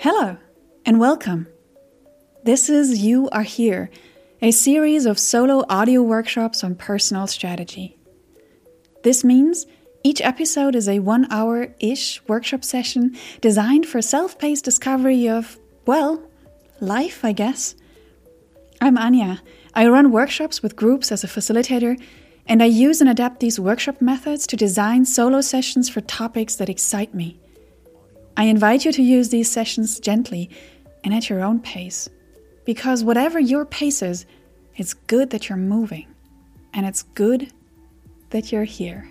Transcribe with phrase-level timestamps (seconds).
[0.00, 0.36] Hello,
[0.84, 1.46] and welcome.
[2.42, 3.88] This is You Are Here,
[4.42, 7.96] a series of solo audio workshops on personal strategy.
[9.04, 9.66] This means
[10.02, 15.60] each episode is a one hour ish workshop session designed for self paced discovery of,
[15.86, 16.20] well,
[16.80, 17.76] life, I guess.
[18.80, 19.38] I'm Anja.
[19.74, 22.02] I run workshops with groups as a facilitator
[22.48, 26.70] and I use and adapt these workshop methods to design solo sessions for topics that
[26.70, 27.38] excite me.
[28.36, 30.48] I invite you to use these sessions gently
[31.04, 32.08] and at your own pace.
[32.64, 34.24] Because whatever your pace is,
[34.76, 36.06] it's good that you're moving,
[36.72, 37.52] and it's good
[38.30, 39.08] that you're here.